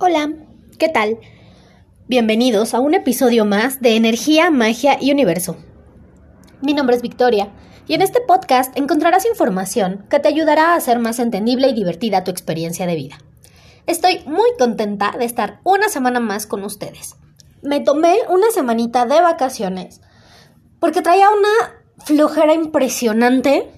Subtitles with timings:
[0.00, 0.32] Hola,
[0.76, 1.20] ¿qué tal?
[2.08, 5.56] Bienvenidos a un episodio más de Energía, Magia y Universo.
[6.60, 7.52] Mi nombre es Victoria
[7.86, 12.24] y en este podcast encontrarás información que te ayudará a hacer más entendible y divertida
[12.24, 13.18] tu experiencia de vida.
[13.86, 17.14] Estoy muy contenta de estar una semana más con ustedes.
[17.62, 20.00] Me tomé una semanita de vacaciones
[20.80, 23.70] porque traía una flojera impresionante.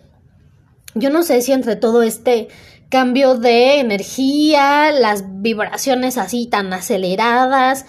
[0.94, 2.48] Yo no sé si entre todo este
[2.88, 7.86] cambio de energía, las vibraciones así tan aceleradas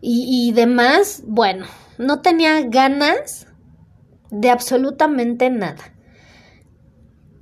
[0.00, 1.66] y, demás, bueno,
[1.98, 3.46] no tenía ganas
[4.30, 5.92] de absolutamente nada.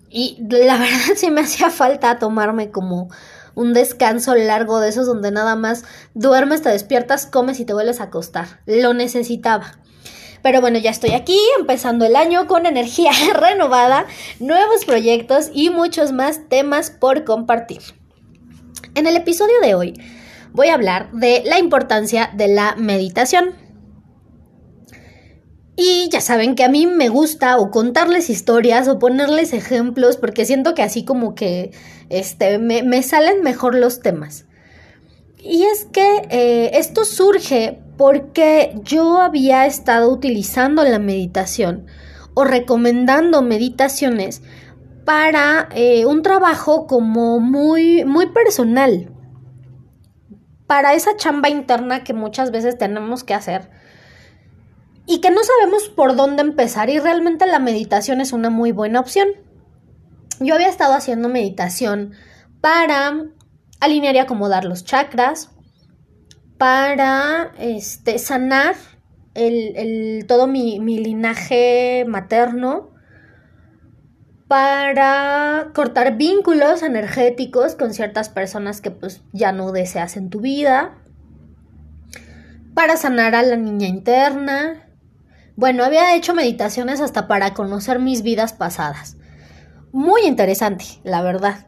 [0.09, 3.09] Y la verdad sí me hacía falta tomarme como
[3.55, 8.01] un descanso largo de esos donde nada más duermes, te despiertas, comes y te vuelves
[8.01, 8.61] a acostar.
[8.67, 9.79] Lo necesitaba.
[10.47, 14.07] Pero bueno, ya estoy aquí empezando el año con energía renovada,
[14.39, 17.81] nuevos proyectos y muchos más temas por compartir.
[18.95, 20.01] En el episodio de hoy
[20.53, 23.57] voy a hablar de la importancia de la meditación.
[25.75, 30.45] Y ya saben que a mí me gusta o contarles historias o ponerles ejemplos porque
[30.45, 31.73] siento que así como que
[32.09, 34.45] este, me, salen mejor los temas.
[35.43, 41.87] Y es que eh, esto surge porque yo había estado utilizando la meditación
[42.35, 44.43] o recomendando meditaciones
[45.05, 49.13] para eh, un trabajo como muy, muy personal,
[50.67, 53.71] para esa chamba interna que muchas veces tenemos que hacer
[55.07, 59.01] y que no sabemos por dónde empezar y realmente la meditación es una muy buena
[59.01, 59.29] opción.
[60.41, 62.13] Yo había estado haciendo meditación
[62.61, 63.25] para
[63.81, 65.56] alinear y acomodar los chakras,
[66.59, 68.75] para este, sanar
[69.35, 72.91] el, todo mi, mi linaje materno,
[74.49, 80.99] para cortar vínculos energéticos con ciertas personas que pues ya no deseas en tu vida,
[82.75, 84.89] para sanar a la niña interna.
[85.57, 89.17] Bueno, había hecho meditaciones hasta para conocer mis vidas pasadas.
[89.93, 91.67] Muy interesante, la verdad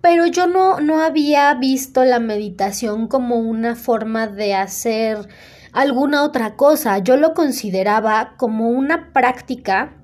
[0.00, 5.28] pero yo no, no había visto la meditación como una forma de hacer
[5.72, 6.98] alguna otra cosa.
[6.98, 9.96] Yo lo consideraba como una práctica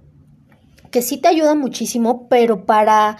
[0.90, 3.16] que sí te ayuda muchísimo, pero para,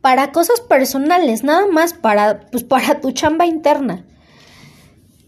[0.00, 4.06] para cosas personales, nada más para, pues para tu chamba interna.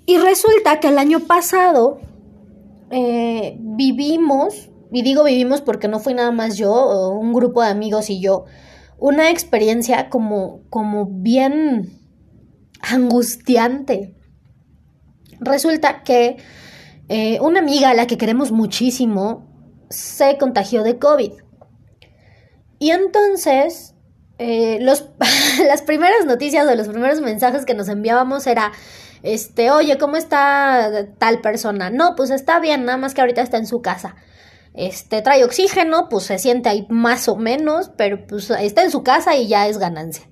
[0.06, 2.00] Y resulta que el año pasado
[2.91, 8.10] eh, vivimos, y digo vivimos porque no fui nada más yo, un grupo de amigos
[8.10, 8.44] y yo,
[9.03, 11.91] una experiencia como, como bien
[12.81, 14.15] angustiante.
[15.41, 16.37] Resulta que
[17.09, 19.51] eh, una amiga a la que queremos muchísimo
[19.91, 21.33] se contagió de COVID.
[22.79, 23.97] Y entonces,
[24.39, 25.09] eh, los,
[25.67, 28.71] las primeras noticias o los primeros mensajes que nos enviábamos era,
[29.25, 31.91] este, oye, ¿cómo está tal persona?
[31.91, 34.15] No, pues está bien, nada más que ahorita está en su casa
[34.75, 39.03] este, trae oxígeno, pues se siente ahí más o menos, pero pues está en su
[39.03, 40.28] casa y ya es ganancia.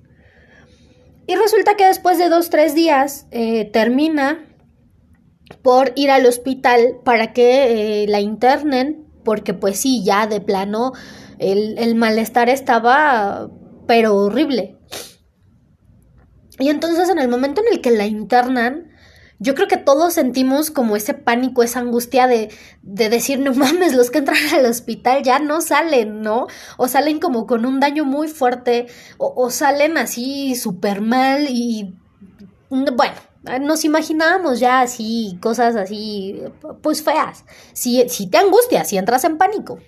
[1.27, 4.47] Y resulta que después de dos, tres días eh, termina
[5.61, 10.93] por ir al hospital para que eh, la internen, porque pues sí, ya de plano
[11.37, 13.49] el, el malestar estaba,
[13.87, 14.77] pero horrible.
[16.57, 18.90] Y entonces en el momento en el que la internan,
[19.41, 22.49] yo creo que todos sentimos como ese pánico, esa angustia de,
[22.83, 26.45] de decir, no mames, los que entran al hospital ya no salen, ¿no?
[26.77, 28.85] O salen como con un daño muy fuerte,
[29.17, 31.95] o, salen así súper mal y,
[32.69, 33.15] bueno,
[33.61, 36.39] nos imaginábamos ya así, cosas así,
[36.83, 37.43] pues feas.
[37.73, 39.79] Si, si te angustias, si entras en pánico.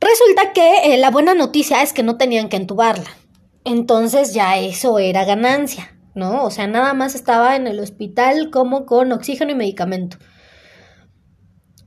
[0.00, 3.16] Resulta que eh, la buena noticia es que no tenían que entubarla.
[3.64, 5.97] Entonces ya eso era ganancia.
[6.14, 6.44] ¿No?
[6.44, 10.18] O sea, nada más estaba en el hospital como con oxígeno y medicamento.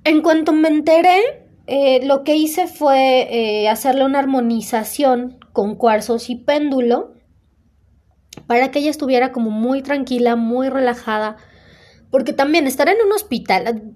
[0.04, 6.30] En cuanto me enteré, eh, lo que hice fue eh, hacerle una armonización con cuarzos
[6.30, 7.14] y péndulo
[8.48, 11.38] para que ella estuviera como muy tranquila, muy relajada,
[12.10, 13.94] porque también estar en un hospital,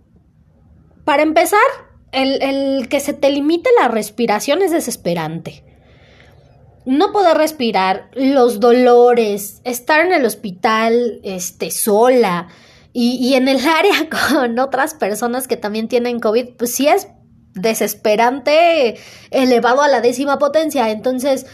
[1.05, 1.59] para empezar,
[2.11, 5.63] el, el que se te limite la respiración es desesperante
[6.85, 12.47] no poder respirar, los dolores, estar en el hospital este, sola
[12.93, 17.07] y, en el área con otras personas que también tienen COVID, pues sí es
[17.53, 18.97] desesperante,
[19.31, 20.89] elevado a la décima potencia.
[20.89, 21.45] Entonces,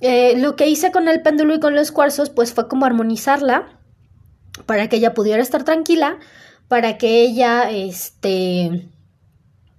[0.00, 3.80] eh, lo que hice con el péndulo y con los cuarzos, pues fue como armonizarla
[4.66, 6.18] para que ella pudiera estar tranquila,
[6.68, 8.88] para que ella, este,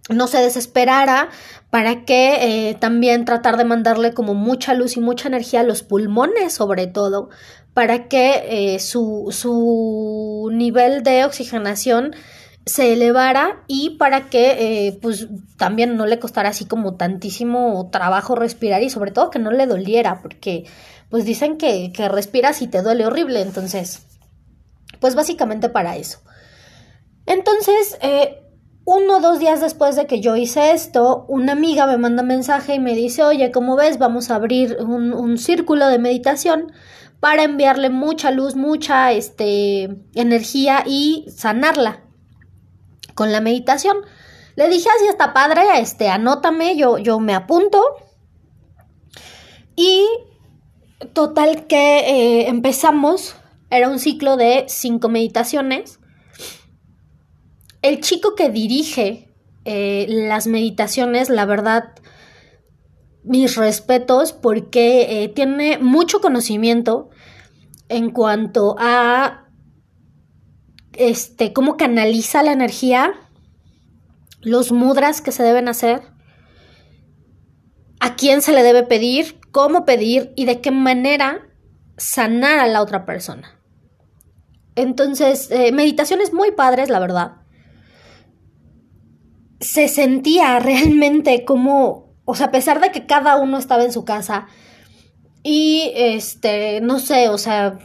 [0.10, 1.30] no se desesperara,
[1.70, 5.84] para que eh, también tratar de mandarle como mucha luz y mucha energía a los
[5.84, 7.30] pulmones sobre todo,
[7.74, 12.16] para que eh, su, su nivel de oxigenación
[12.66, 15.28] se elevara y para que eh, pues
[15.58, 19.66] también no le costara así como tantísimo trabajo respirar y sobre todo que no le
[19.66, 20.66] doliera porque
[21.10, 23.42] pues dicen que, que respiras y te duele horrible.
[23.42, 24.06] Entonces
[25.00, 26.20] pues básicamente para eso.
[27.26, 27.98] Entonces
[28.92, 32.74] uno o dos días después de que yo hice esto, una amiga me manda mensaje
[32.74, 36.72] y me dice, oye, como ves, vamos a abrir un, un círculo de meditación
[37.20, 42.02] para enviarle mucha luz, mucha este, energía y sanarla
[43.14, 43.98] con la meditación.
[44.56, 47.84] Le dije, así está padre, este, anótame, yo, yo me apunto.
[49.76, 50.04] Y
[51.14, 53.36] total que eh, empezamos,
[53.70, 55.99] era un ciclo de cinco meditaciones.
[57.82, 59.34] El chico que dirige
[59.66, 61.96] eh, las meditaciones, la verdad,
[63.24, 67.10] mis respetos porque eh, tiene mucho conocimiento
[67.88, 69.48] en cuanto a
[70.94, 73.14] este, cómo canaliza la energía,
[74.42, 76.02] los mudras que se deben hacer,
[78.00, 81.48] a quién se le debe pedir, cómo pedir y de qué manera
[81.98, 83.60] sanar a la otra persona.
[84.76, 87.34] Entonces, eh, meditaciones muy padres, la verdad.
[89.60, 94.06] Se sentía realmente como, o sea, a pesar de que cada uno estaba en su
[94.06, 94.48] casa
[95.44, 97.80] y, este, no sé, o sea,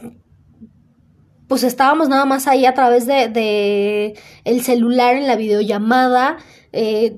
[1.47, 6.37] pues estábamos nada más ahí a través de, de el celular en la videollamada,
[6.73, 7.17] eh,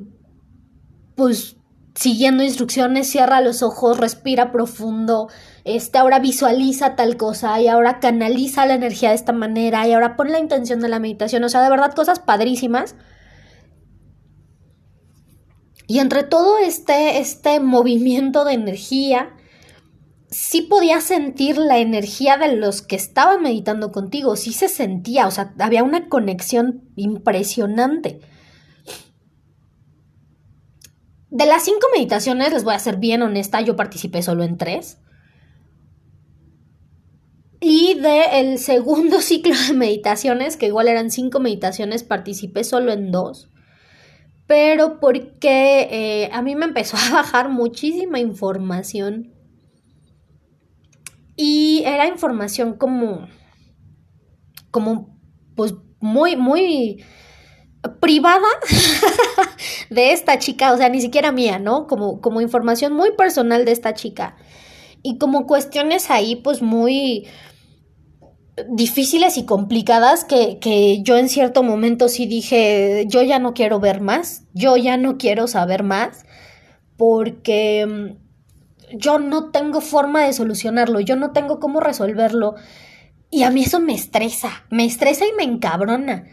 [1.16, 1.58] pues
[1.96, 5.30] siguiendo instrucciones, cierra los ojos, respira profundo,
[5.64, 10.16] este, ahora visualiza tal cosa y ahora canaliza la energía de esta manera y ahora
[10.16, 12.96] pon la intención de la meditación, o sea, de verdad cosas padrísimas.
[15.86, 19.34] Y entre todo este, este movimiento de energía,
[20.30, 25.32] sí podía sentir la energía de los que estaban meditando contigo, sí se sentía, o
[25.32, 28.20] sea, había una conexión impresionante.
[31.30, 34.98] De las cinco meditaciones, les voy a ser bien honesta, yo participé solo en tres.
[37.60, 43.12] Y del el segundo ciclo de meditaciones, que igual eran cinco meditaciones, participé solo en
[43.12, 43.50] dos.
[44.48, 49.34] Pero porque eh, a mí me empezó a bajar muchísima información
[51.36, 53.28] y era información como,
[54.72, 55.16] como,
[55.56, 57.04] pues muy, muy
[58.00, 58.48] privada
[59.92, 61.86] de esta chica, o sea, ni siquiera mía, ¿no?
[61.86, 64.36] Como, como información muy personal de esta chica.
[65.04, 67.28] Y como cuestiones ahí, pues muy
[68.70, 73.80] difíciles y complicadas que, que yo en cierto momento sí dije, yo ya no quiero
[73.80, 76.26] ver más, yo ya no quiero saber más,
[76.98, 78.16] porque
[78.94, 82.56] yo no tengo forma de solucionarlo, yo no tengo cómo resolverlo.
[83.30, 86.26] Y a mí eso me estresa, me estresa y me encabrona.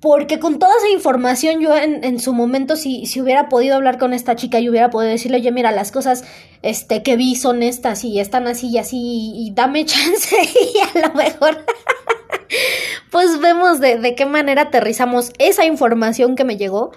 [0.00, 3.98] Porque con toda esa información yo en, en su momento si, si, hubiera podido hablar
[3.98, 6.24] con esta chica y hubiera podido decirle, oye, mira, las cosas
[6.62, 11.08] este, que vi son estas y están así y así y dame chance y a
[11.08, 11.64] lo mejor
[13.10, 16.92] pues vemos de, de qué manera aterrizamos esa información que me llegó,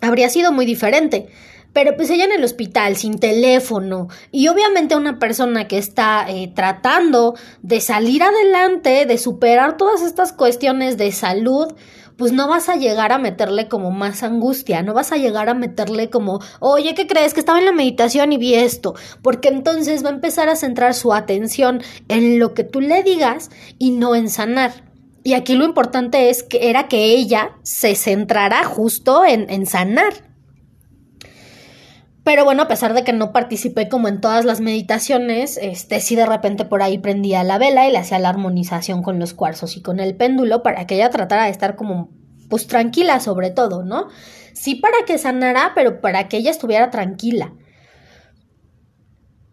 [0.00, 1.28] habría sido muy diferente.
[1.72, 6.52] Pero pues ella en el hospital, sin teléfono, y obviamente una persona que está eh,
[6.54, 11.74] tratando de salir adelante, de superar todas estas cuestiones de salud,
[12.16, 15.54] pues no vas a llegar a meterle como más angustia, no vas a llegar a
[15.54, 17.34] meterle como, oye, ¿qué crees?
[17.34, 20.94] Que estaba en la meditación y vi esto, porque entonces va a empezar a centrar
[20.94, 24.72] su atención en lo que tú le digas y no en sanar.
[25.24, 30.31] Y aquí lo importante es que era que ella se centrara justo en, en sanar.
[32.24, 36.14] Pero bueno, a pesar de que no participé como en todas las meditaciones, este sí
[36.14, 39.76] de repente por ahí prendía la vela y le hacía la armonización con los cuarzos
[39.76, 42.10] y con el péndulo para que ella tratara de estar como
[42.48, 44.06] pues tranquila sobre todo, ¿no?
[44.52, 47.54] Sí para que sanara, pero para que ella estuviera tranquila.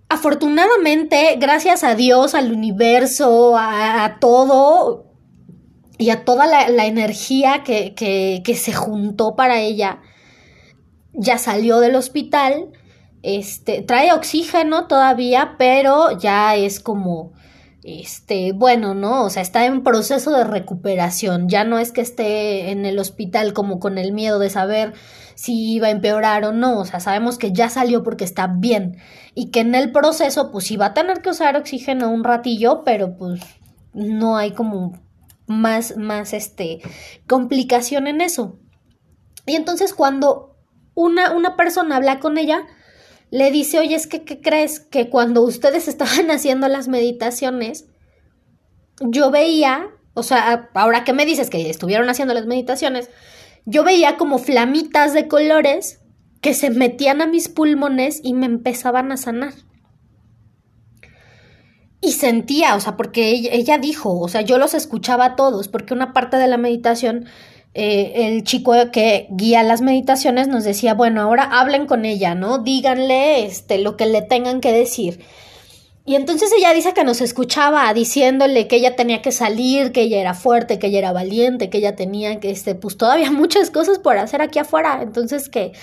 [0.10, 5.06] Afortunadamente, gracias a Dios, al universo, a, todo
[5.98, 10.02] y a toda la, energía que, que, que se juntó para ella,
[11.20, 12.72] ya salió del hospital,
[13.22, 17.34] este, trae oxígeno todavía, pero ya es como,
[17.84, 19.26] este, bueno, ¿no?
[19.26, 23.54] O sea, está en proceso de recuperación, ya no es que esté en el hospital
[23.54, 24.94] como con el miedo de saber
[25.36, 28.98] si iba a empeorar o no, o sea, sabemos que ya salió porque está bien
[29.36, 32.84] y que en el proceso pues sí va a tener que usar oxígeno un ratillo,
[32.84, 33.42] pero pues
[33.94, 35.00] no hay como
[35.48, 36.80] más, más, este,
[37.28, 38.60] complicación en eso.
[39.46, 40.49] Y entonces cuando
[41.00, 42.66] una, una persona habla con ella,
[43.32, 44.80] le dice, oye, es que, ¿qué crees?
[44.80, 47.86] Que cuando ustedes estaban haciendo las meditaciones,
[49.00, 53.10] yo veía, o sea, ahora que me dices que estuvieron haciendo las meditaciones,
[53.66, 56.02] yo veía como flamitas de colores
[56.42, 59.54] que se metían a mis pulmones y me empezaban a sanar.
[62.02, 65.94] Y sentía, o sea, porque ella, dijo, o sea, yo los escuchaba a todos, porque
[65.94, 67.26] una parte de la meditación,
[67.74, 72.60] eh, el chico que guía las meditaciones nos decía, bueno, ahora hablen con ella, ¿no?
[72.60, 75.20] Díganle este, lo que le tengan que decir.
[76.06, 80.20] Y entonces ella dice que nos escuchaba diciéndole que ella tenía que salir, que ella
[80.20, 84.00] era fuerte, que ella era valiente, que ella tenía que, este, pues todavía muchas cosas
[84.00, 85.02] por hacer aquí afuera.
[85.04, 85.74] Entonces que,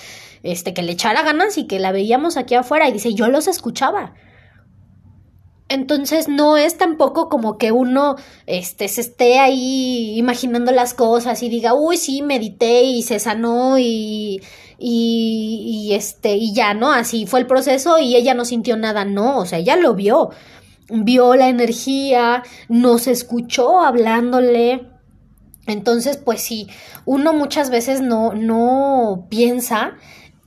[0.43, 2.89] este, que le echara ganas y que la veíamos aquí afuera.
[2.89, 4.15] Y dice, yo los escuchaba.
[5.69, 11.49] Entonces no es tampoco como que uno este, se esté ahí imaginando las cosas y
[11.49, 14.41] diga, uy, sí, medité y se sanó y,
[14.79, 16.93] y, este, y ya, ¿no?
[16.93, 20.29] Así fue el proceso y ella no sintió nada, no, o sea, ella lo vio,
[20.89, 24.87] vio la energía, nos escuchó hablándole.
[25.65, 26.67] Entonces, pues sí,
[27.03, 29.95] uno muchas veces no, no piensa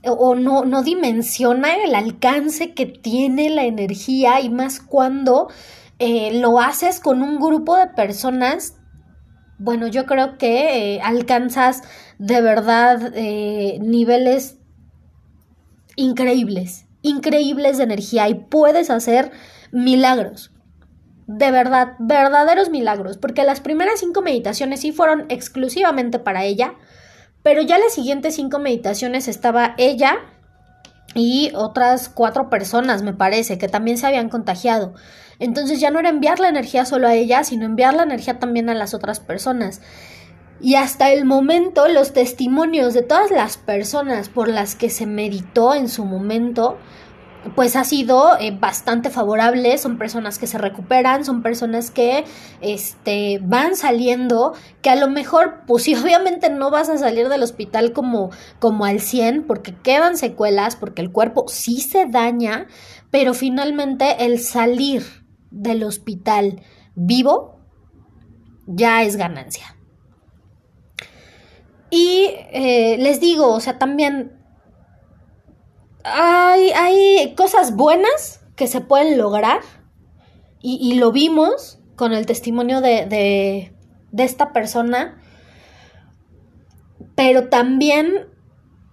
[0.03, 5.49] o no, no dimensiona el alcance que tiene la energía y más cuando
[5.99, 8.75] eh, lo haces con un grupo de personas
[9.63, 11.83] bueno, yo creo que eh, alcanzas
[12.17, 14.57] de verdad eh, niveles
[15.95, 19.31] increíbles, increíbles de energía y puedes hacer
[19.71, 20.51] milagros.
[21.27, 26.73] De verdad, verdaderos milagros, porque las primeras cinco meditaciones sí fueron exclusivamente para ella,
[27.43, 30.19] pero ya las siguientes cinco meditaciones estaba ella
[31.13, 34.93] y otras cuatro personas, me parece, que también se habían contagiado.
[35.39, 38.69] Entonces ya no era enviar la energía solo a ella, sino enviar la energía también
[38.69, 39.81] a las otras personas.
[40.61, 45.73] Y hasta el momento los testimonios de todas las personas por las que se meditó
[45.73, 46.77] en su momento,
[47.55, 52.23] pues ha sido eh, bastante favorable, son personas que se recuperan, son personas que
[52.61, 57.93] este, van saliendo, que a lo mejor, pues obviamente no vas a salir del hospital
[57.93, 58.29] como,
[58.59, 62.67] como al 100, porque quedan secuelas, porque el cuerpo sí se daña,
[63.09, 65.03] pero finalmente el salir
[65.49, 66.61] del hospital
[66.95, 67.59] vivo
[68.67, 69.75] ya es ganancia.
[71.89, 74.40] Y eh, les digo, o sea, también
[76.03, 79.61] hay, hay, cosas buenas que se pueden lograr
[80.61, 85.19] y, lo vimos con el testimonio de, de, esta persona,
[87.15, 88.27] pero también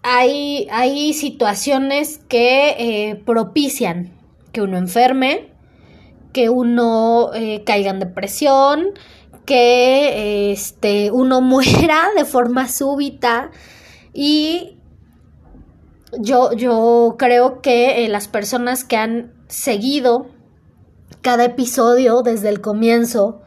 [0.03, 4.19] hay, hay situaciones que eh, propician
[4.53, 5.53] que uno enferme,
[6.33, 8.87] que uno eh, caiga en depresión,
[9.45, 13.50] que este, uno muera de forma súbita
[14.12, 14.78] y
[16.19, 20.27] yo, yo creo que eh, las personas que han seguido
[21.23, 23.43] cada episodio desde el comienzo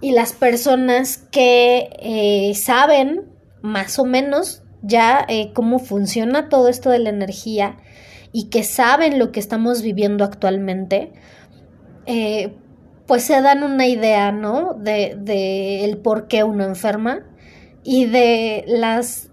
[0.00, 3.26] y las personas que eh, saben
[3.62, 7.78] más o menos ya cómo funciona todo esto de la energía
[8.32, 11.12] y que saben lo que estamos viviendo actualmente,
[12.06, 12.54] eh,
[13.06, 14.74] pues se dan una idea, ¿no?
[14.74, 17.26] De, de el por qué uno enferma
[17.82, 19.30] y de las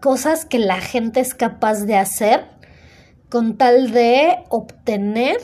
[0.00, 2.44] cosas que la gente es capaz de hacer
[3.28, 5.38] con tal de obtener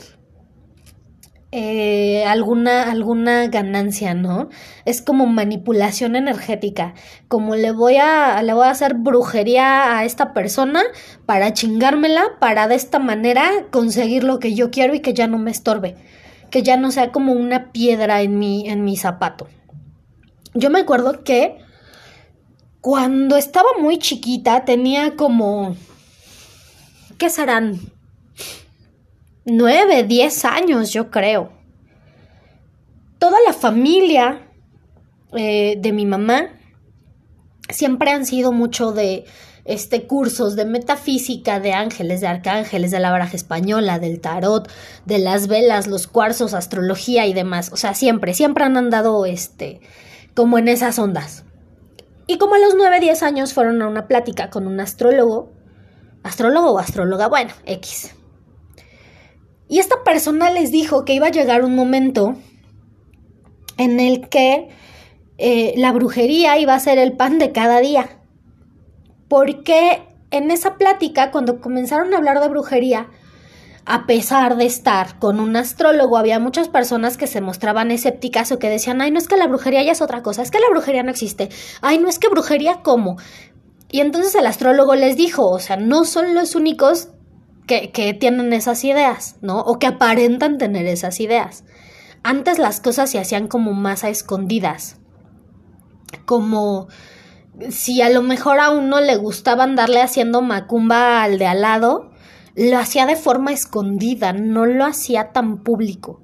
[1.55, 4.49] eh, alguna, alguna ganancia, ¿no?
[4.85, 6.95] Es como manipulación energética,
[7.27, 10.81] como le voy, a, le voy a hacer brujería a esta persona
[11.27, 15.37] para chingármela, para de esta manera conseguir lo que yo quiero y que ya no
[15.37, 15.95] me estorbe,
[16.49, 19.47] que ya no sea como una piedra en mi, en mi zapato.
[20.55, 21.59] Yo me acuerdo que
[22.83, 25.77] cuando estaba muy chiquita tenía como...
[27.17, 27.79] ¿Qué serán?
[29.45, 31.53] nueve, diez años, yo creo.
[33.19, 34.49] Toda la familia
[35.33, 36.49] eh, de mi mamá
[37.69, 39.23] siempre han sido mucho de
[39.63, 44.69] este cursos de metafísica, de ángeles, de arcángeles, de la baraja española, del tarot,
[45.05, 47.71] de las velas, los cuarzos, astrología y demás.
[47.71, 49.79] O sea, siempre, siempre han andado este
[50.35, 51.45] como en esas ondas.
[52.27, 55.51] Y como a los nueve, diez años fueron a una plática con un astrólogo,
[56.23, 58.15] astrólogo o astróloga, bueno, X.
[59.67, 62.35] Y esta persona les dijo que iba a llegar un momento
[63.77, 64.69] en el que
[65.37, 68.21] eh, la brujería iba a ser el pan de cada día.
[69.27, 73.09] Porque en esa plática, cuando comenzaron a hablar de brujería,
[73.85, 78.59] a pesar de estar con un astrólogo, había muchas personas que se mostraban escépticas o
[78.59, 80.69] que decían, ay, no es que la brujería ya es otra cosa, es que la
[80.69, 81.49] brujería no existe,
[81.81, 83.17] ay, no es que brujería cómo.
[83.91, 87.09] Y entonces el astrólogo les dijo, o sea, no son los únicos
[87.67, 89.59] que, que tienen esas ideas, ¿no?
[89.59, 91.65] O que aparentan tener esas ideas.
[92.23, 94.97] Antes las cosas se hacían como más a escondidas,
[96.25, 96.87] como
[97.69, 102.12] si a lo mejor a uno le gustaba andarle haciendo macumba al de al lado,
[102.55, 106.21] lo hacía de forma escondida, no lo hacía tan público.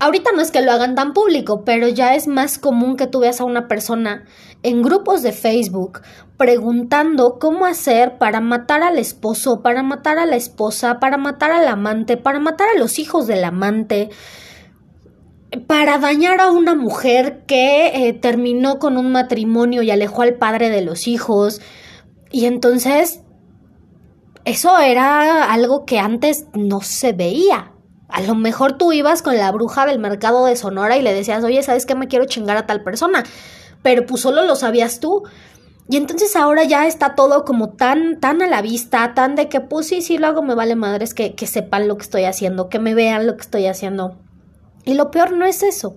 [0.00, 3.18] Ahorita no es que lo hagan tan público, pero ya es más común que tú
[3.20, 4.24] veas a una persona
[4.62, 6.02] en grupos de Facebook
[6.36, 11.66] preguntando cómo hacer para matar al esposo, para matar a la esposa, para matar al
[11.66, 14.10] amante, para matar a los hijos del amante,
[15.66, 20.70] para dañar a una mujer que eh, terminó con un matrimonio y alejó al padre
[20.70, 21.60] de los hijos.
[22.30, 23.22] Y entonces,
[24.48, 27.72] eso era algo que antes no se veía.
[28.08, 31.44] A lo mejor tú ibas con la bruja del mercado de Sonora y le decías,
[31.44, 31.94] oye, ¿sabes qué?
[31.94, 33.24] Me quiero chingar a tal persona.
[33.82, 35.24] Pero pues solo lo sabías tú.
[35.90, 39.60] Y entonces ahora ya está todo como tan, tan a la vista, tan de que
[39.60, 42.68] pues sí, sí lo hago, me vale madres que, que sepan lo que estoy haciendo,
[42.68, 44.16] que me vean lo que estoy haciendo.
[44.84, 45.96] Y lo peor no es eso.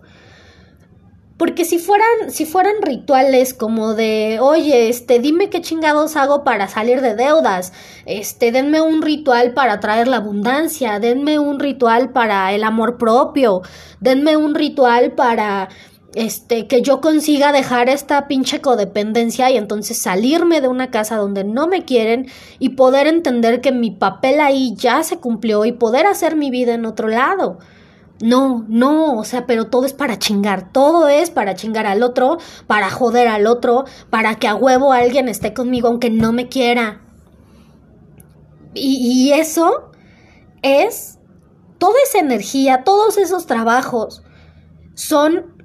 [1.41, 6.67] Porque si fueran, si fueran rituales como de, oye, este, dime qué chingados hago para
[6.67, 7.74] salir de deudas,
[8.05, 13.63] este, denme un ritual para traer la abundancia, denme un ritual para el amor propio,
[14.00, 15.69] denme un ritual para,
[16.13, 21.43] este, que yo consiga dejar esta pinche codependencia y entonces salirme de una casa donde
[21.43, 22.27] no me quieren
[22.60, 26.75] y poder entender que mi papel ahí ya se cumplió y poder hacer mi vida
[26.75, 27.57] en otro lado.
[28.22, 32.38] No, no, o sea, pero todo es para chingar, todo es para chingar al otro,
[32.68, 37.01] para joder al otro, para que a huevo alguien esté conmigo aunque no me quiera.
[38.74, 39.92] Y, eso
[40.62, 41.18] es,
[41.78, 44.24] toda esa energía, todos esos trabajos
[44.94, 45.56] son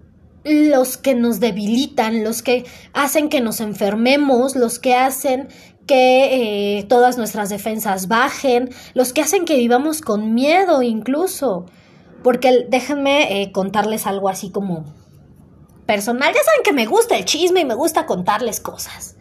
[0.45, 5.49] los que nos debilitan, los que hacen que nos enfermemos, los que hacen
[5.87, 11.67] que eh, todas nuestras defensas bajen, los que hacen que vivamos con miedo incluso.
[12.23, 14.85] Porque déjenme eh, contarles algo así como
[15.87, 16.35] personal.
[16.35, 19.17] Ya saben que me gusta el chisme y me gusta contarles cosas.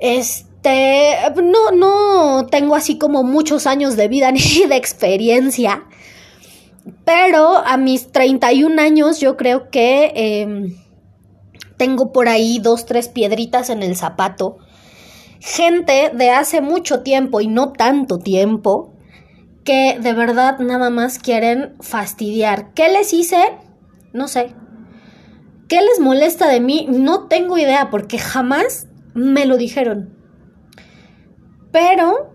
[0.00, 5.84] Este, no, no tengo así como muchos años de vida ni de experiencia.
[7.04, 10.76] Pero a mis 31 años yo creo que em,
[11.76, 14.58] tengo por ahí dos, tres piedritas en el zapato.
[15.38, 18.91] Gente de hace mucho tiempo y no tanto tiempo
[19.64, 22.72] que de verdad nada más quieren fastidiar.
[22.74, 23.42] ¿Qué les hice?
[24.12, 24.54] No sé.
[25.68, 26.86] ¿Qué les molesta de mí?
[26.90, 30.14] No tengo idea porque jamás me lo dijeron.
[31.70, 32.34] Pero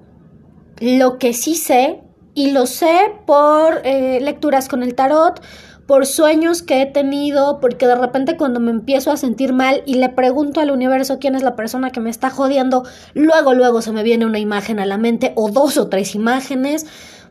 [0.80, 2.02] lo que sí sé,
[2.34, 5.42] y lo sé por eh, lecturas con el tarot,
[5.88, 9.96] por sueños que he tenido, porque de repente cuando me empiezo a sentir mal y
[9.96, 13.94] le pregunto al universo quién es la persona que me está jodiendo, luego, luego se
[13.94, 16.86] me viene una imagen a la mente o dos o tres imágenes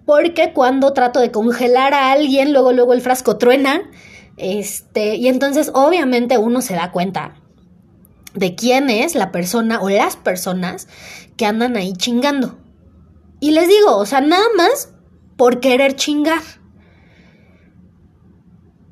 [0.06, 3.82] porque cuando trato de congelar a alguien, luego, luego el frasco truena,
[4.36, 7.34] este, y entonces obviamente uno se da cuenta
[8.32, 10.88] de quién es la persona o las personas
[11.36, 12.56] que andan ahí chingando.
[13.40, 14.92] Y les digo, o sea, nada más
[15.36, 16.42] por querer chingar.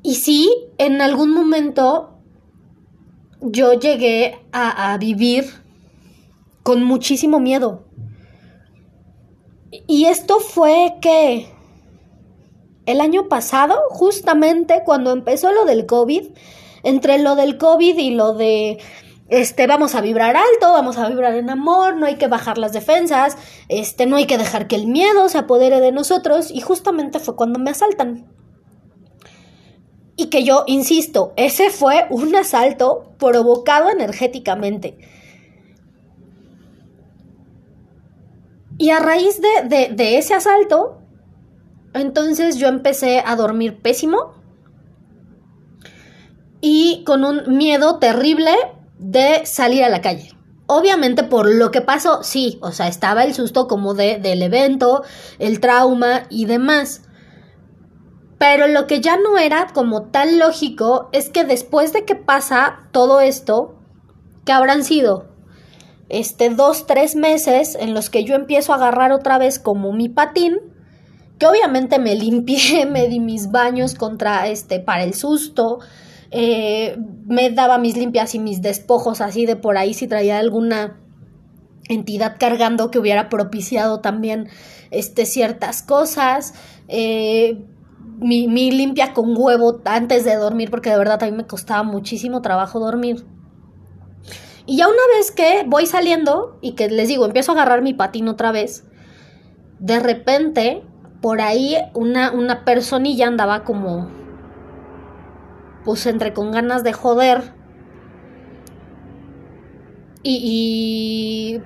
[0.03, 2.19] Y sí, en algún momento
[3.41, 5.45] yo llegué a, a vivir
[6.61, 7.84] con muchísimo miedo.
[9.71, 11.49] Y esto fue que
[12.85, 16.27] el año pasado, justamente cuando empezó lo del COVID,
[16.83, 18.77] entre lo del COVID y lo de
[19.27, 22.73] este vamos a vibrar alto, vamos a vibrar en amor, no hay que bajar las
[22.73, 23.37] defensas,
[23.69, 27.35] este no hay que dejar que el miedo se apodere de nosotros y justamente fue
[27.35, 28.31] cuando me asaltan.
[30.15, 34.97] Y que yo insisto, ese fue un asalto provocado energéticamente.
[38.77, 40.97] Y a raíz de, de, ese asalto,
[41.93, 44.33] entonces yo empecé a dormir pésimo
[46.59, 48.51] y con un miedo terrible
[48.99, 50.31] de salir a la calle.
[50.67, 55.03] Obviamente por lo que pasó, sí, o sea, estaba el susto como de, del evento,
[55.39, 57.03] el trauma y demás.
[58.37, 62.89] Pero lo que ya no era como tan lógico es que después de que pasa
[62.91, 63.79] todo esto,
[64.43, 65.34] que habrán sido
[66.09, 70.09] este, dos, tres meses en los que yo empiezo a agarrar otra vez como mi
[70.09, 70.57] patín,
[71.39, 75.79] que obviamente me limpié, me di mis baños contra este, para el susto,
[76.31, 80.99] eh, me daba mis limpias y mis despojos así de por ahí si traía alguna
[81.87, 84.49] entidad cargando que hubiera propiciado también
[84.91, 86.53] este, ciertas cosas.
[86.87, 87.63] Eh,
[88.19, 91.83] mi, mi, limpia con huevo antes de dormir, porque de verdad a mí me costaba
[91.83, 93.25] muchísimo trabajo dormir.
[94.65, 97.93] Y ya una vez que voy saliendo y que les digo, empiezo a agarrar mi
[97.93, 98.83] patín otra vez,
[99.79, 100.83] de repente
[101.21, 104.09] por ahí una, una personilla andaba como,
[105.83, 107.53] pues entre con ganas de joder.
[110.27, 111.61] Y,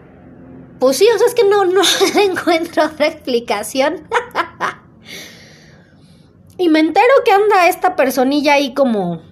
[0.79, 1.81] pues sí, o sea, es que no, no
[2.21, 4.07] encuentro otra explicación.
[6.57, 9.28] y me entero que anda esta personilla ahí como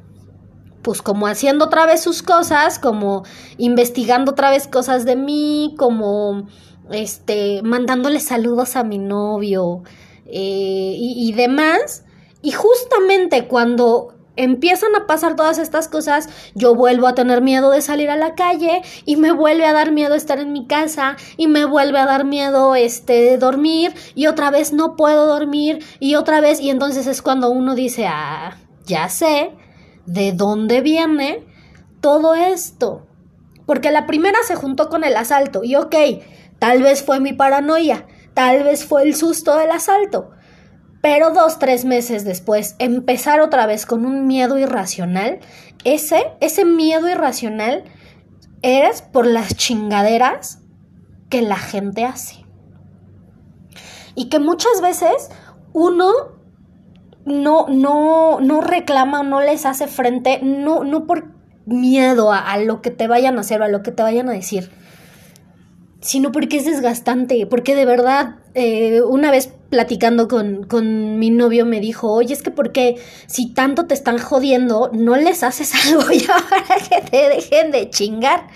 [0.87, 3.25] pues como haciendo otra vez sus cosas, como
[3.57, 6.47] investigando otra vez cosas de mí, como
[6.89, 9.83] este, mandándole saludos a mi novio
[10.27, 12.05] eh, y, y demás.
[12.41, 17.81] Y justamente cuando empiezan a pasar todas estas cosas, yo vuelvo a tener miedo de
[17.81, 21.47] salir a la calle y me vuelve a dar miedo estar en mi casa y
[21.47, 26.39] me vuelve a dar miedo este dormir y otra vez no puedo dormir y otra
[26.39, 29.51] vez y entonces es cuando uno dice, "Ah, ya sé
[30.07, 31.45] de dónde viene
[32.01, 33.05] todo esto."
[33.67, 35.95] Porque la primera se juntó con el asalto y ok,
[36.57, 40.31] tal vez fue mi paranoia, tal vez fue el susto del asalto,
[41.01, 45.39] pero dos, tres meses después, empezar otra vez con un miedo irracional,
[45.83, 47.83] ese, ese miedo irracional
[48.61, 50.59] es por las chingaderas
[51.29, 52.45] que la gente hace.
[54.15, 55.29] Y que muchas veces
[55.73, 56.36] uno
[57.27, 61.25] no, no, no reclama no les hace frente, no, no por
[61.65, 64.29] miedo a, a, lo que te vayan a hacer o a lo que te vayan
[64.29, 64.71] a decir,
[65.99, 71.65] sino porque es desgastante, porque de verdad, eh, una vez platicando con, con, mi novio
[71.65, 76.09] me dijo, oye, es que porque si tanto te están jodiendo, no les haces algo
[76.11, 78.47] ya para que te dejen de chingar.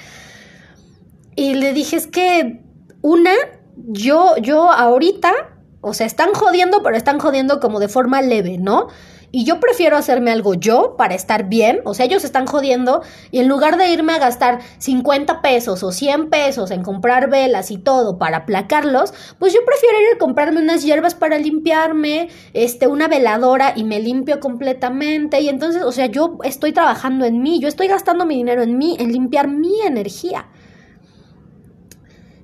[1.36, 2.62] Y le dije, es que
[3.02, 3.34] una,
[3.76, 5.34] yo, yo ahorita,
[5.82, 8.88] o sea, están jodiendo, pero están jodiendo como de forma leve, ¿no?
[9.34, 11.80] Y yo prefiero hacerme algo yo para estar bien.
[11.86, 13.02] O sea, ellos están jodiendo.
[13.32, 17.72] Y en lugar de irme a gastar 50 pesos o 100 pesos en comprar velas
[17.72, 22.88] y todo para aplacarlos, pues yo prefiero ir a comprarme unas hierbas para limpiarme, este,
[22.88, 25.40] una veladora y me limpio completamente.
[25.40, 28.78] Y entonces, o sea, yo estoy trabajando en mí, yo estoy gastando mi dinero en
[28.78, 30.48] mí, en limpiar mi energía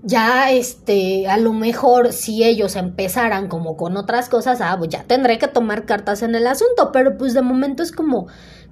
[0.07, 5.03] ya este, a lo mejor si ellos empezaran como con otras cosas, ah, pues ya
[5.03, 8.27] tendré que tomar cartas en el asunto, pero pues de momento es como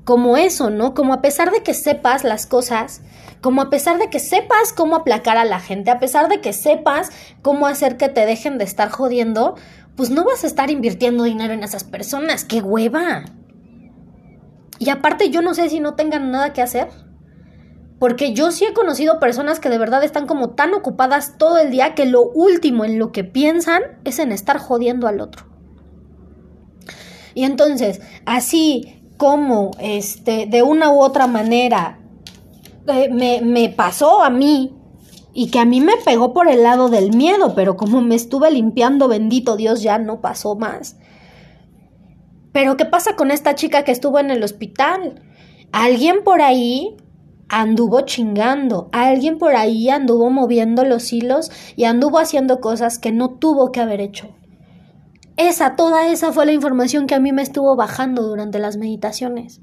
[0.06, 0.93] como eso, ¿no?
[0.93, 3.02] Como a pesar de que sepas las cosas,
[3.41, 6.54] como a pesar de que sepas cómo aplacar a la gente, a pesar de que
[6.54, 7.10] sepas
[7.41, 9.56] cómo hacer que te dejen de estar jodiendo,
[9.98, 13.26] pues no vas a estar invirtiendo dinero en esas personas, qué hueva.
[14.78, 16.88] Y aparte yo no sé si no tengan nada que hacer.
[17.99, 21.71] Porque yo sí he conocido personas que de verdad están como tan ocupadas todo el
[21.71, 25.45] día que lo último en lo que piensan es en estar jodiendo al otro.
[27.34, 31.99] Y entonces, así como este, de una u otra manera
[32.88, 34.75] eh, me, me pasó a mí
[35.34, 38.51] y que a mí me pegó por el lado del miedo, pero como me estuve
[38.51, 40.97] limpiando, bendito Dios, ya no pasó más.
[42.53, 45.21] Pero ¿qué pasa con esta chica que estuvo en el hospital?
[45.73, 46.95] Alguien por ahí
[47.49, 53.29] anduvo chingando, alguien por ahí anduvo moviendo los hilos y anduvo haciendo cosas que no
[53.29, 54.36] tuvo que haber hecho.
[55.38, 59.62] Esa, toda esa fue la información que a mí me estuvo bajando durante las meditaciones.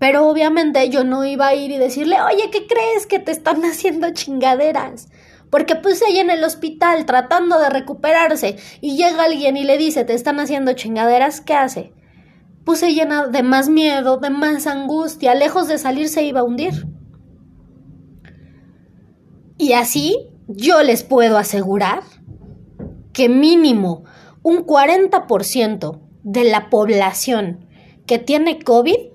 [0.00, 3.62] Pero obviamente yo no iba a ir y decirle, oye, ¿qué crees que te están
[3.64, 5.08] haciendo chingaderas?
[5.50, 10.04] Porque puse ella en el hospital tratando de recuperarse y llega alguien y le dice,
[10.04, 11.92] te están haciendo chingaderas, ¿qué hace?
[12.64, 16.86] Puse llena de más miedo, de más angustia, lejos de salir se iba a hundir.
[19.58, 22.02] Y así yo les puedo asegurar
[23.12, 24.04] que mínimo
[24.42, 27.66] un 40% de la población
[28.06, 29.12] que tiene COVID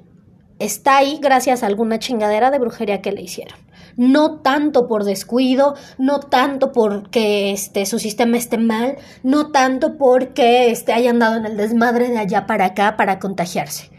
[0.59, 3.57] está ahí gracias a alguna chingadera de brujería que le hicieron
[3.95, 10.71] no tanto por descuido, no tanto porque este, su sistema esté mal, no tanto porque
[10.71, 13.91] este, hayan dado en el desmadre de allá para acá para contagiarse.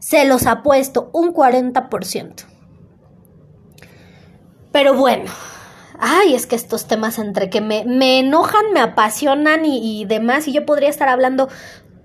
[0.00, 2.46] Se los ha puesto un 40%.
[4.72, 5.30] Pero bueno,
[5.98, 10.52] ay, es que estos temas entre que me, me enojan, me apasionan y, demás, y
[10.52, 11.48] yo podría estar hablando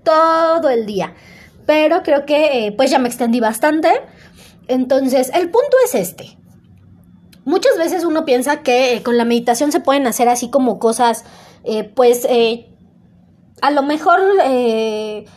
[0.02, 1.14] todo el día.
[1.66, 3.90] Pero creo que eh, pues ya me extendí bastante.
[4.68, 6.36] Entonces, el punto es este.
[7.44, 11.24] Muchas veces uno piensa que eh, con la meditación se pueden hacer así como cosas,
[11.64, 12.70] eh, pues, eh,
[13.60, 14.20] a lo mejor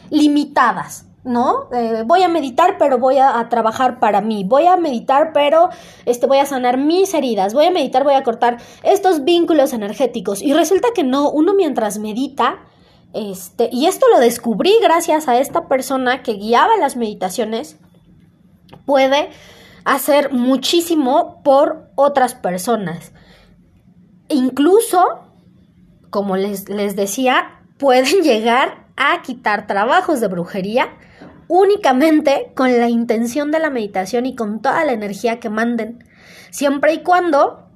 [0.10, 1.70] limitadas, ¿no?
[2.06, 4.44] Voy a meditar, pero voy a, a, trabajar para mí.
[4.44, 5.70] Voy a meditar, pero
[6.06, 7.54] este, voy a sanar mis heridas.
[7.54, 10.42] Voy a meditar, voy a cortar estos vínculos energéticos.
[10.42, 12.66] Y resulta que no, uno mientras medita,
[13.14, 17.78] este, y esto lo descubrí gracias a esta persona que guiaba las meditaciones,
[18.86, 19.30] puede
[19.88, 23.14] hacer muchísimo por otras personas.
[24.28, 25.24] Incluso,
[26.10, 30.90] como les, les decía, pueden llegar a quitar trabajos de brujería
[31.48, 36.04] únicamente con la intención de la meditación y con toda la energía que manden,
[36.50, 37.70] siempre y cuando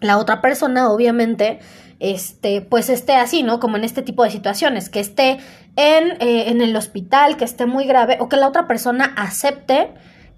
[0.00, 1.58] la otra persona, obviamente,
[2.00, 3.60] este, pues esté así, ¿no?
[3.60, 5.38] Como en este tipo de situaciones, que esté
[5.76, 9.92] en, eh, en el hospital, que esté muy grave, o que la otra persona acepte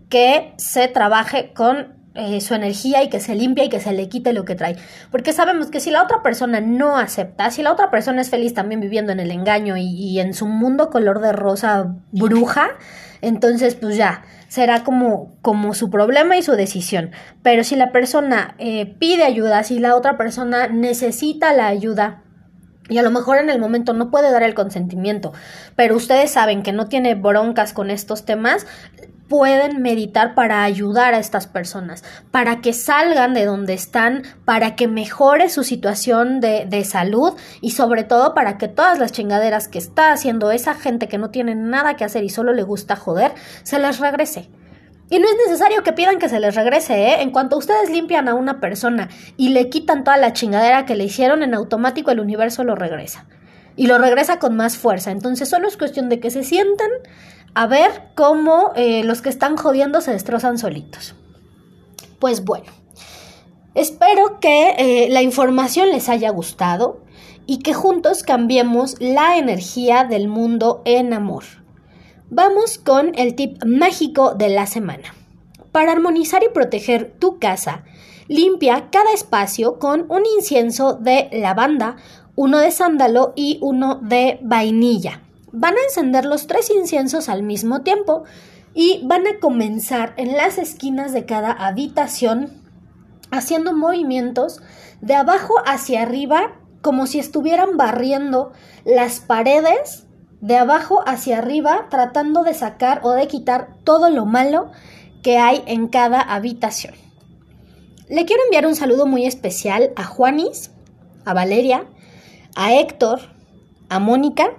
[0.09, 4.09] que se trabaje con eh, su energía y que se limpia y que se le
[4.09, 4.77] quite lo que trae.
[5.11, 8.55] Porque sabemos que si la otra persona no acepta, si la otra persona es feliz
[8.55, 12.69] también viviendo en el engaño y, en su mundo color de rosa bruja,
[13.21, 17.11] entonces pues ya, será como, como su problema y su decisión.
[17.43, 22.23] Pero si la persona eh, pide ayuda, si la otra persona necesita la ayuda,
[22.89, 25.35] y a lo mejor en el momento no puede dar el consentimiento,
[25.75, 28.67] pero ustedes saben que no tiene broncas con estos temas,
[29.29, 34.89] pueden meditar para ayudar a estas personas, para que salgan de donde están, para que
[34.89, 39.79] mejore su situación de, de, salud y sobre todo para que todas las chingaderas que
[39.79, 43.33] está haciendo esa gente que no tiene nada que hacer y solo le gusta joder,
[43.63, 44.49] se les regrese.
[45.09, 47.23] Y no es necesario que pidan que se les regrese, ¿eh?
[47.23, 51.05] En cuanto ustedes limpian a una persona y le quitan toda la chingadera que le
[51.05, 53.27] hicieron, en automático el universo lo regresa.
[53.77, 55.13] Y lo regresa con más fuerza.
[55.13, 56.91] Entonces solo es cuestión de que se sientan
[57.57, 61.15] a ver cómo eh, los que están jodiendo se destrozan solitos.
[62.19, 62.67] Pues bueno,
[63.75, 67.01] espero que eh, la información les haya gustado
[67.47, 71.45] y que juntos cambiemos la energía del mundo en amor.
[72.29, 75.15] Vamos con el tip mágico de la semana.
[75.73, 77.85] Para armonizar y proteger tu casa,
[78.29, 81.97] limpia cada espacio con un incienso de lavanda,
[82.35, 85.23] uno de sándalo y uno de vainilla
[85.59, 88.25] van a encender los tres inciensos al mismo tiempo
[88.75, 92.63] y van a comenzar en las esquinas de cada habitación
[93.31, 94.61] haciendo movimientos
[95.01, 98.53] de abajo hacia arriba como si estuvieran barriendo
[98.85, 100.05] las paredes
[100.43, 104.71] de abajo hacia arriba tratando de sacar o de quitar todo lo malo
[105.23, 106.95] que hay en cada habitación.
[108.11, 110.71] Le quiero enviar un saludo muy especial a Juanis,
[111.25, 111.87] a Valeria,
[112.55, 113.21] a Héctor,
[113.89, 114.53] a Mónica,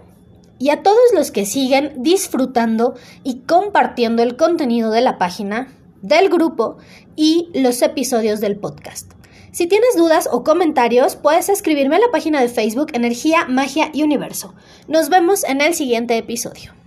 [0.60, 6.30] y a todos los que siguen disfrutando y compartiendo el contenido de la página, del
[6.30, 6.78] grupo
[7.16, 9.12] y los episodios del podcast.
[9.52, 14.04] Si tienes dudas o comentarios, puedes escribirme a la página de Facebook Energía, Magia y
[14.04, 14.54] Universo.
[14.88, 16.78] Nos vemos en el siguiente episodio.